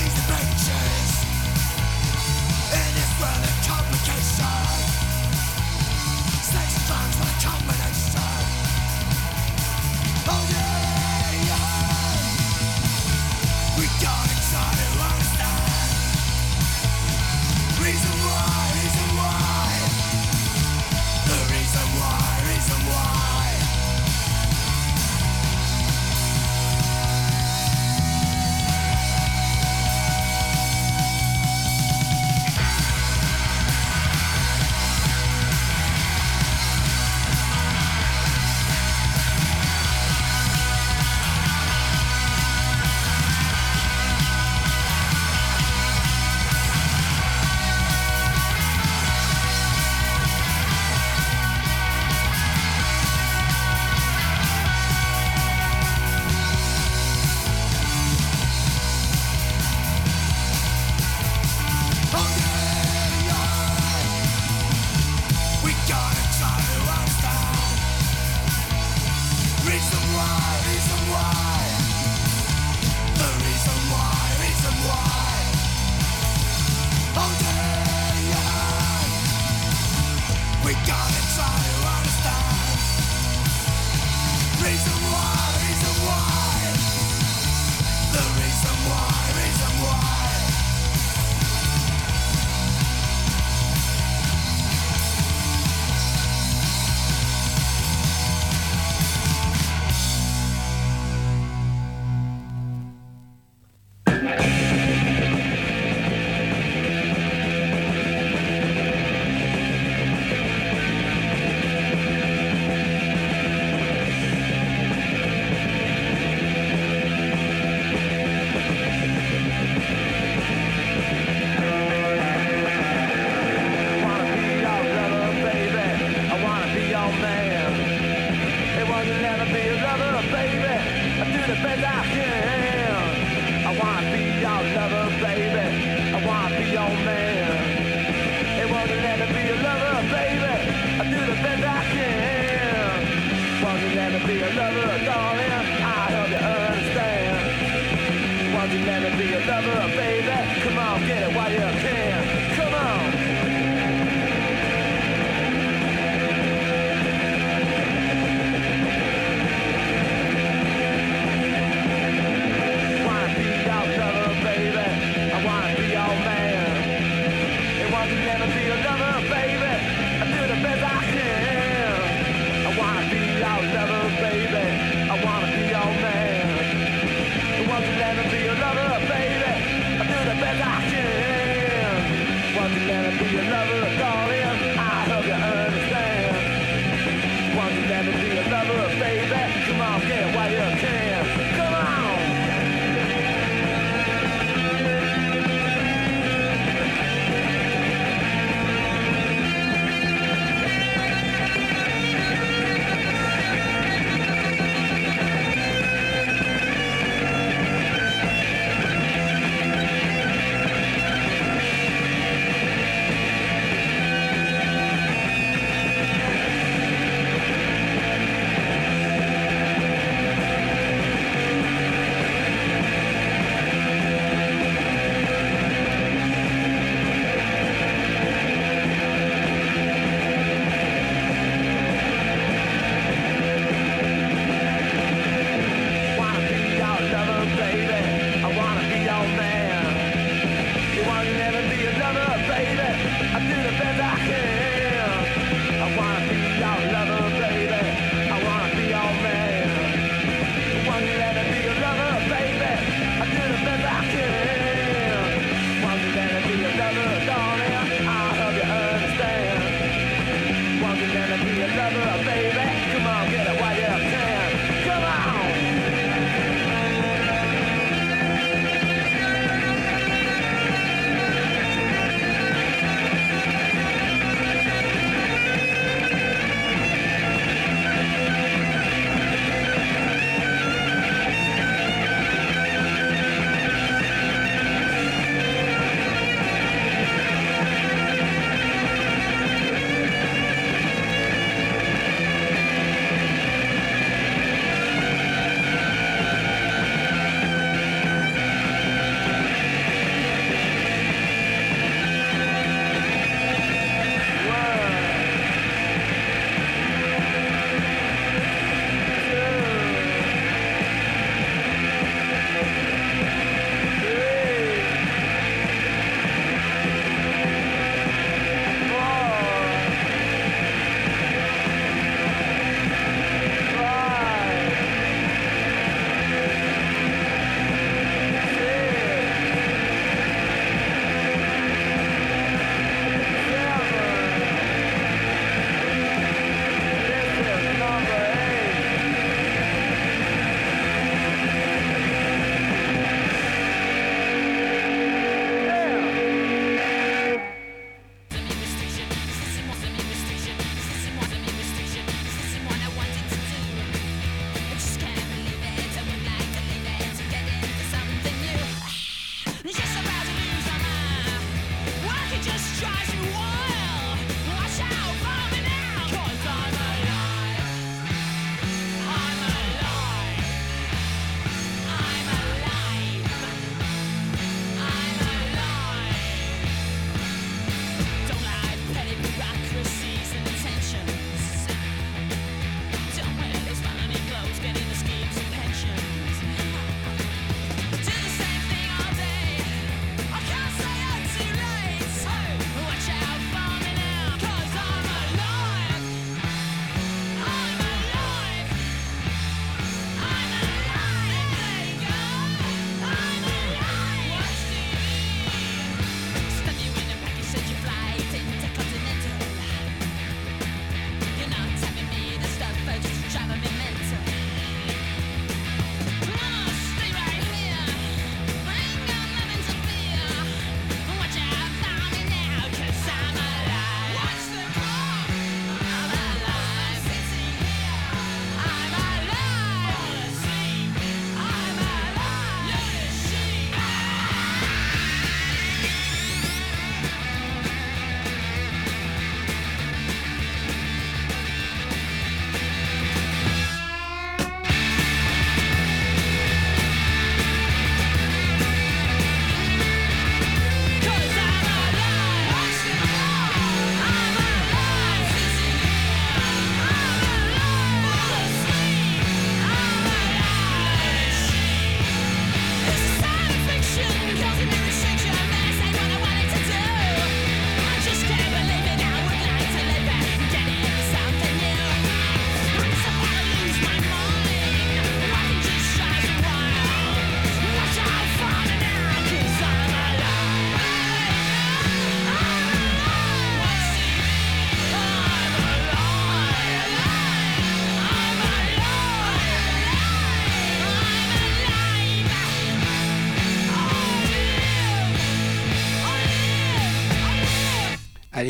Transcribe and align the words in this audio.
these 0.00 0.20
pages 0.26 1.24
in 2.72 2.94
this 2.94 3.20
world. 3.20 3.47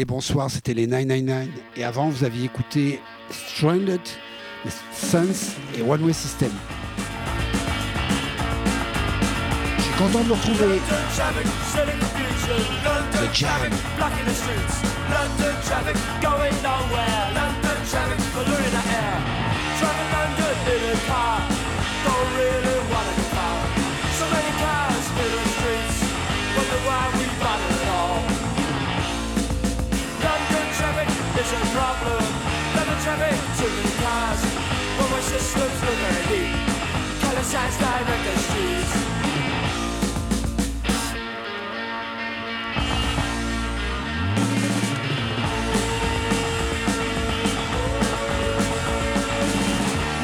Bonsoir, 0.05 0.51
c'était 0.51 0.75
les 0.75 0.87
999. 0.87 1.49
Et 1.77 1.85
avant, 1.85 2.09
vous 2.09 2.25
aviez 2.25 2.45
écouté 2.45 3.01
Stranded, 3.31 4.01
Sons 4.93 5.57
et 5.77 5.83
One 5.83 6.05
Way 6.05 6.13
System. 6.13 6.51
Je 9.77 9.83
suis 9.83 9.95
content 9.95 10.21
de 10.21 10.29
vous 10.29 10.35
retrouver. 10.35 10.79
Is 31.49 31.63
a 31.63 31.73
problem. 31.73 32.25
London 32.77 32.99
traffic, 33.01 33.37
too 33.57 33.71
many 33.77 33.95
cars. 34.05 34.41
But 34.99 35.09
my 35.11 35.21
systems 35.21 35.81
look 35.83 35.97
very 36.05 36.25
neat. 36.29 36.53
Color 37.23 37.43
signs 37.43 37.77
direct 37.79 38.25
the 38.27 38.35
streets. 38.45 38.93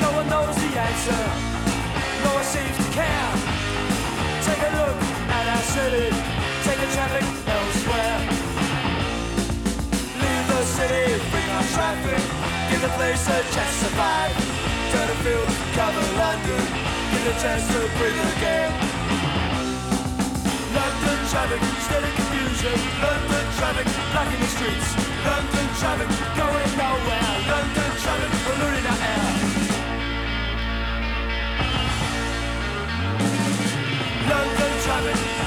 No 0.02 0.10
one 0.18 0.28
knows 0.28 0.56
the 0.56 0.70
answer. 0.88 1.22
No 2.24 2.30
one 2.34 2.44
seems 2.44 2.76
to 2.76 2.88
care. 2.92 3.30
Take 4.44 4.62
a 4.68 4.72
look 4.80 4.98
at 5.36 5.44
our 5.54 5.64
city. 5.72 6.08
Take 6.66 6.80
a 6.86 6.88
traffic 6.92 7.24
elsewhere. 7.48 8.43
Our. 12.04 12.22
Give 12.70 12.82
the 12.82 12.92
place 13.00 13.24
a 13.28 13.38
chance 13.54 13.74
to 13.80 13.84
survive. 13.88 14.34
Turn 14.92 15.06
the 15.08 15.16
field, 15.24 15.48
cover 15.72 16.04
London. 16.20 16.64
Give 17.10 17.26
a 17.32 17.34
chance 17.40 17.64
to 17.72 17.80
breathe 17.96 18.20
again. 18.36 18.70
London 20.76 21.18
traffic, 21.32 21.62
steady 21.86 22.10
confusion. 22.18 22.76
London 23.00 23.46
traffic, 23.58 23.86
blocking 24.12 24.40
the 24.40 24.50
streets. 24.52 24.88
London 25.24 25.66
traffic, 25.80 26.10
going 26.36 26.70
nowhere. 26.76 27.32
London 27.48 27.90
traffic, 28.02 28.32
polluting 28.44 28.86
our 28.92 29.00
air. 29.12 29.24
London 34.28 34.72
traffic, 34.84 35.43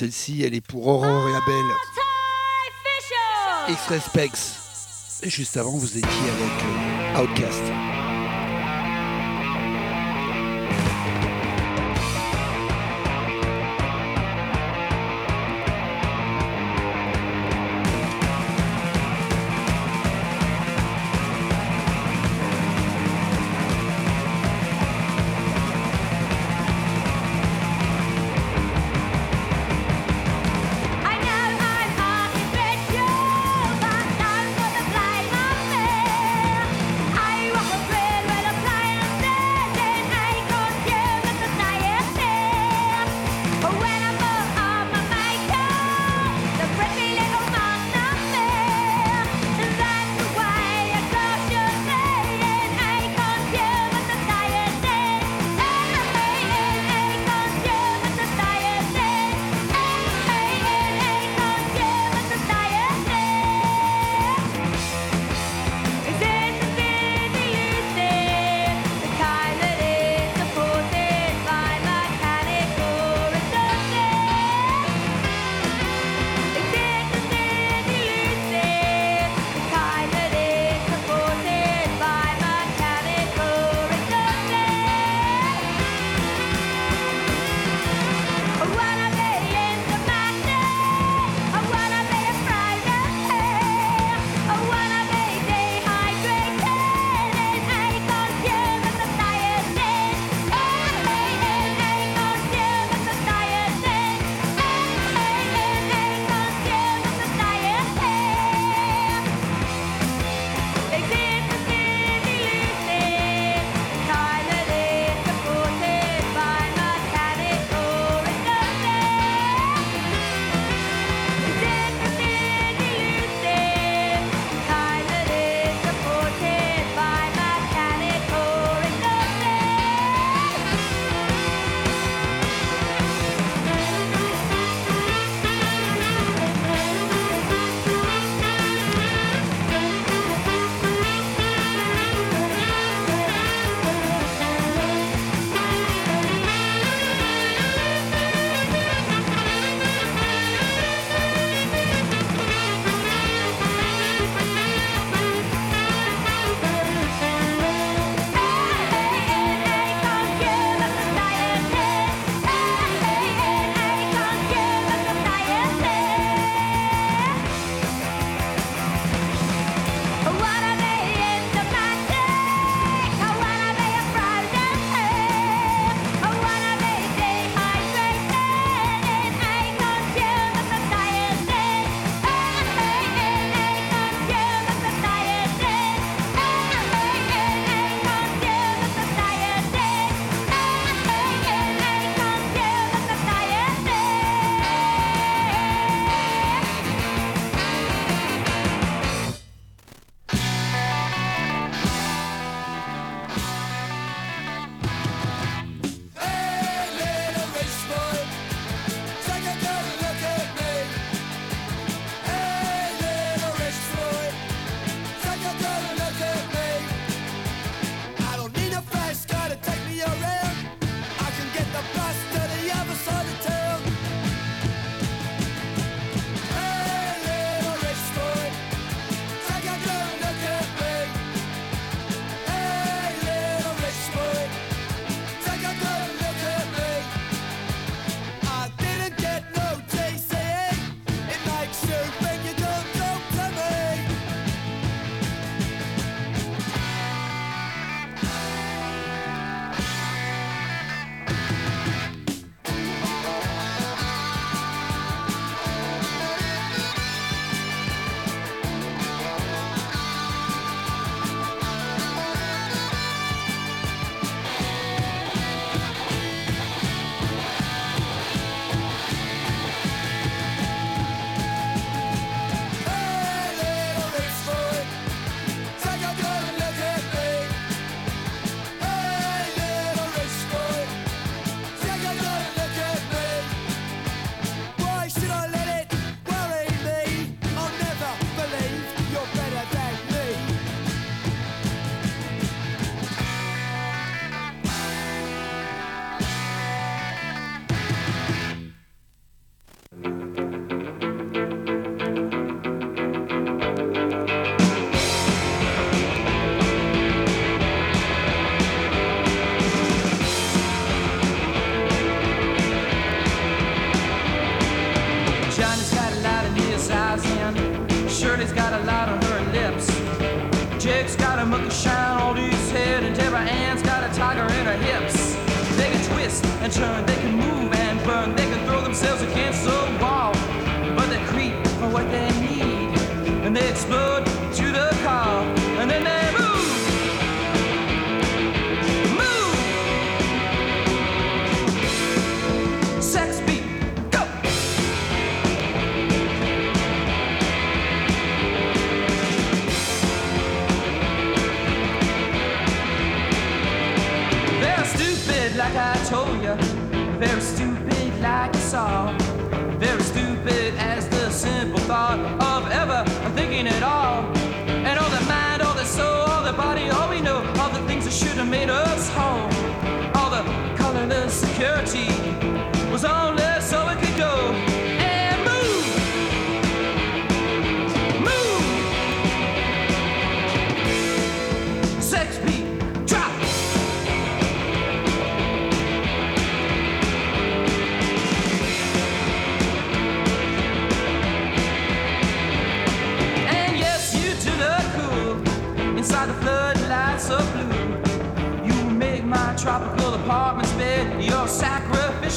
Celle-ci, 0.00 0.42
elle 0.42 0.54
est 0.54 0.66
pour 0.66 0.86
Aurore 0.86 1.28
et 1.28 1.34
Abel. 1.36 1.64
X-Respex. 3.68 5.20
Et 5.22 5.28
juste 5.28 5.58
avant, 5.58 5.76
vous 5.76 5.98
étiez 5.98 6.00
avec 6.00 6.64
euh, 6.64 7.22
Outcast. 7.22 7.79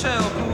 Sacrificial 0.04 0.53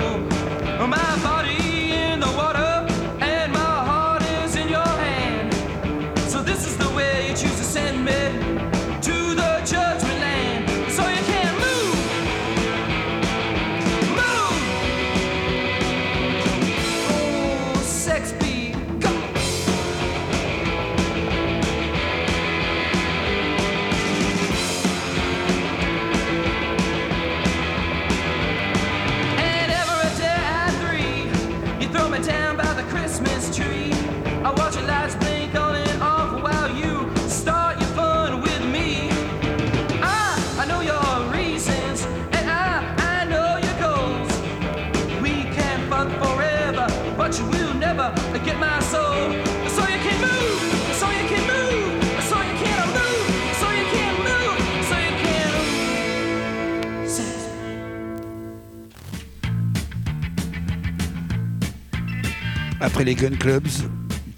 Après 63.00 63.06
les 63.06 63.16
Gun 63.16 63.38
Clubs, 63.38 63.70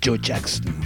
Joe 0.03 0.19
Jackson. 0.21 0.80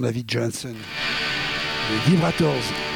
David 0.00 0.30
Johnson. 0.30 0.74
Les 1.90 2.10
Vibrators. 2.10 2.87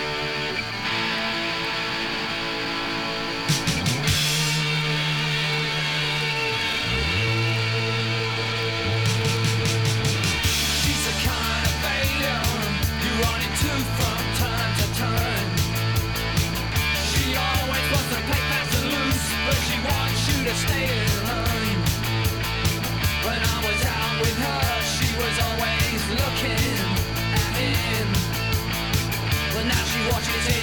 watching 30.13 30.35
Washington. 30.35 30.62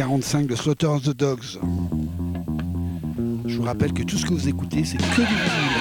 45 0.00 0.46
de 0.46 0.56
Slaughter 0.56 0.86
of 0.86 1.02
the 1.02 1.14
Dogs. 1.14 1.58
Je 3.44 3.56
vous 3.58 3.64
rappelle 3.64 3.92
que 3.92 4.02
tout 4.02 4.16
ce 4.16 4.24
que 4.24 4.32
vous 4.32 4.48
écoutez, 4.48 4.82
c'est 4.82 4.96
que 4.96 5.02
du 5.02 5.26
vinyle. 5.26 5.80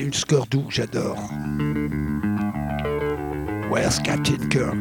c'était 0.00 0.06
une 0.06 0.14
doux, 0.46 0.66
j'adore. 0.70 1.18
Where's 3.70 3.98
Captain 3.98 4.48
Kirk? 4.48 4.76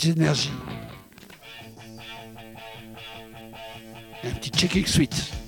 petites 0.00 0.16
énergies. 0.16 0.50
Un 4.24 4.30
petit 4.30 4.50
checking 4.50 4.86
suite. 4.86 5.39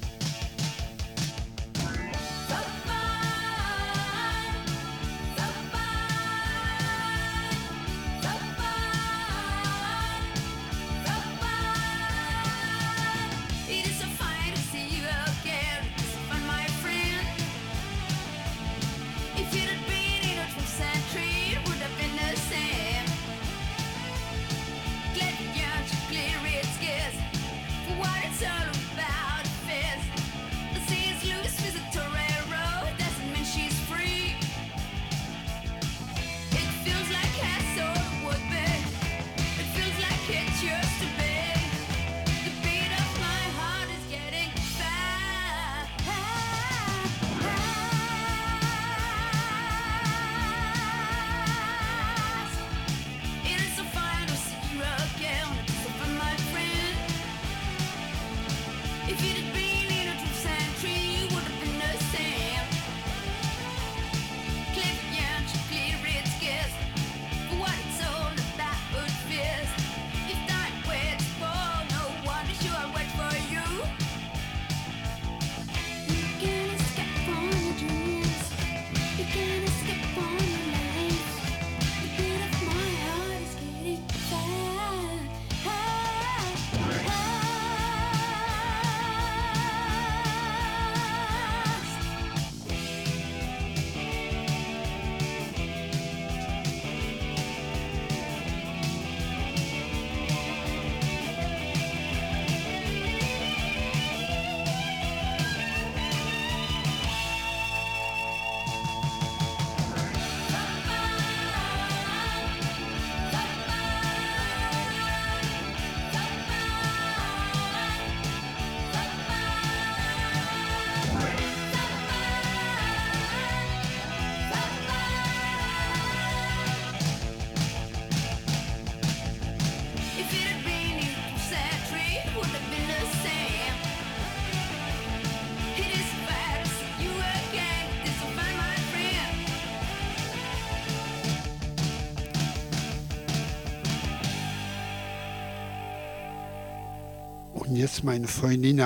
jetzt 147.82 148.04
meine 148.04 148.28
Freundin. 148.28 148.80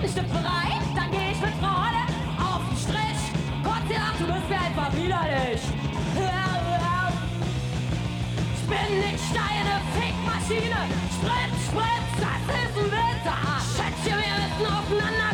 Bist 0.00 0.16
du 0.16 0.22
bereit? 0.22 0.86
Dann 0.94 1.10
geh 1.10 1.32
ich 1.32 1.40
mit 1.40 1.54
Freude 1.60 2.02
auf 2.38 2.62
den 2.68 2.78
Strich. 2.78 3.22
Gott 3.64 3.82
sei 3.88 3.94
Dank, 3.94 4.18
du 4.18 4.26
bist 4.26 4.48
mir 4.48 4.60
einfach 4.60 4.92
widerlich. 4.94 5.62
Ich 8.54 8.64
bin 8.68 8.98
nicht 8.98 9.26
deine 9.34 9.74
Fickmaschine. 9.94 10.80
Sprit, 11.18 11.52
Sprit, 11.66 12.04
das 12.18 12.42
ist 12.54 12.76
ein 12.78 12.90
Winter. 12.90 13.36
Ah, 13.46 13.60
Schätzchen, 13.74 14.18
wir 14.18 14.34
müssen 14.38 14.66
aufeinander 14.66 15.31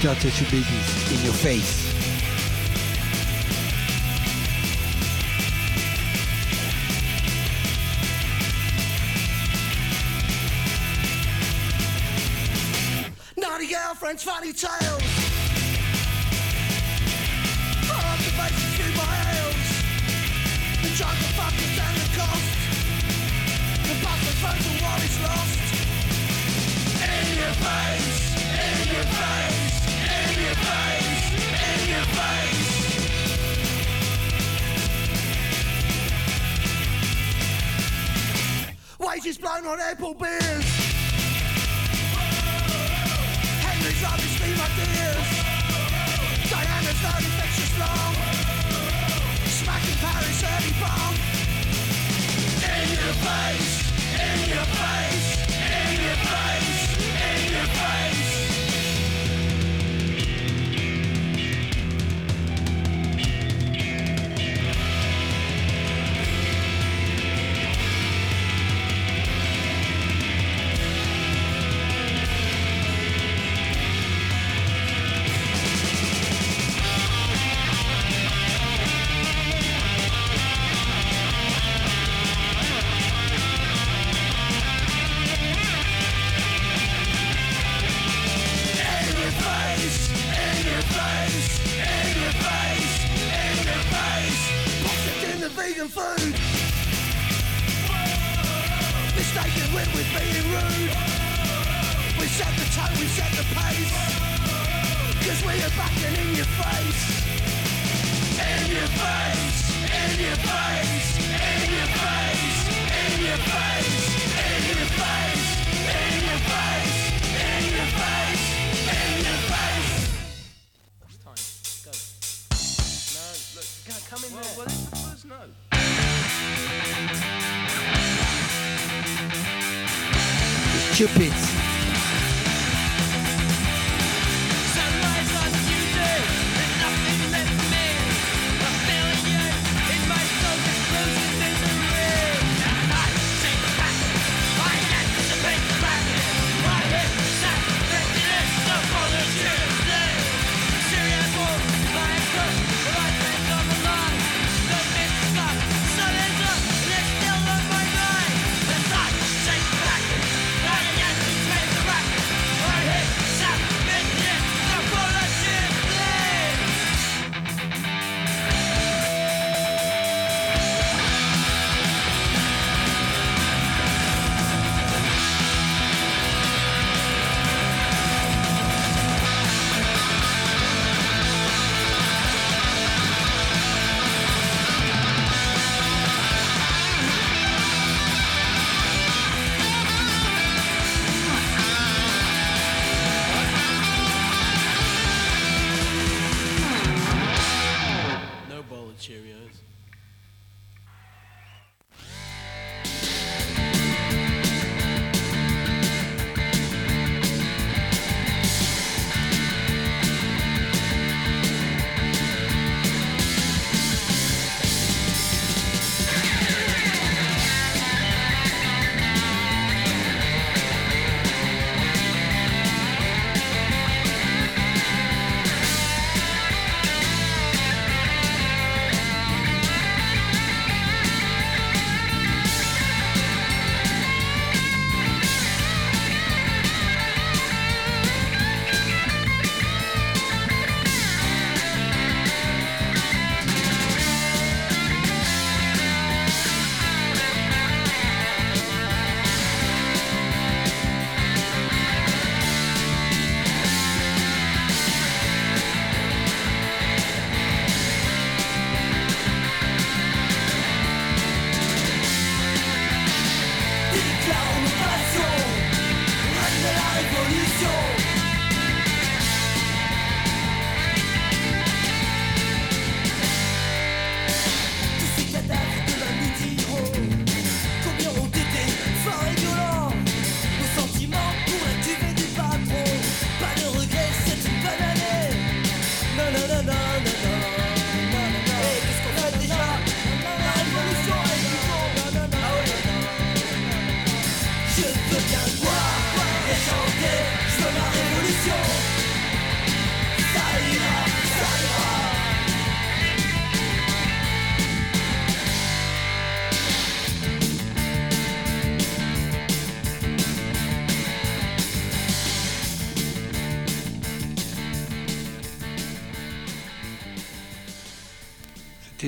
Don't 0.00 0.14
touch 0.20 0.40
your 0.40 0.50
Babies 0.50 1.12
in 1.12 1.24
your 1.24 1.34
face. 1.34 1.87
Wages 39.00 39.38
blown 39.38 39.66
on 39.66 39.80
apple 39.80 40.14
beers. 40.14 40.64
Henry's 43.64 44.02
rubbish 44.02 44.34
steam 44.36 44.58
ideas. 44.68 45.28
Diana's 46.50 47.00
load 47.02 47.22
infectious 47.24 47.72
long. 47.78 48.14
Smacking 49.60 49.98
Paris 50.02 50.42
early 50.44 50.74
bomb. 50.82 51.14
In 52.62 52.88
your 52.94 53.14
face, 53.26 53.74
in 54.14 54.38
your 54.54 54.66
face, 54.78 55.28
in 55.56 55.94
your 56.06 56.18
face, 56.28 56.80
in 57.18 57.52
your 57.52 57.68
face. 57.78 58.27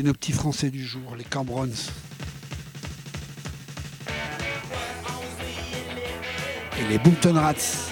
nos 0.03 0.13
petits 0.13 0.33
Français 0.33 0.71
du 0.71 0.85
jour, 0.85 1.17
les 1.17 1.25
Cambrons. 1.25 1.69
Et 6.79 6.89
les 6.89 6.99
Boomton 6.99 7.35
Rats. 7.35 7.90